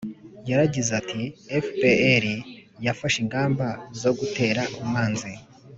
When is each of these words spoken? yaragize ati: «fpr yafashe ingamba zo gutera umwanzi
yaragize 0.49 0.91
ati: 1.01 1.21
«fpr 1.63 2.23
yafashe 2.85 3.17
ingamba 3.23 3.67
zo 4.01 4.11
gutera 4.19 4.61
umwanzi 4.81 5.31